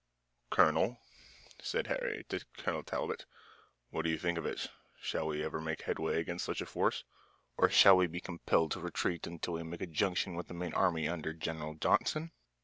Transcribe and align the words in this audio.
"Colonel," 0.49 0.97
said 1.61 1.85
Harry 1.85 2.25
to 2.29 2.43
Colonel 2.57 2.81
Talbot, 2.81 3.27
"what 3.91 4.01
do 4.01 4.09
you 4.09 4.17
think 4.17 4.39
of 4.39 4.47
it? 4.47 4.65
Shall 4.99 5.27
we 5.27 5.43
ever 5.43 5.61
make 5.61 5.83
headway 5.83 6.19
against 6.19 6.45
such 6.45 6.59
a 6.59 6.65
force? 6.65 7.03
Or 7.55 7.69
shall 7.69 7.97
we 7.97 8.07
be 8.07 8.19
compelled 8.19 8.71
to 8.71 8.79
retreat 8.79 9.27
until 9.27 9.53
we 9.53 9.61
make 9.61 9.81
a 9.81 9.85
junction 9.85 10.33
with 10.33 10.47
the 10.47 10.55
main 10.55 10.73
army 10.73 11.07
under 11.07 11.33
General 11.33 11.75
Johnston?" 11.75 12.31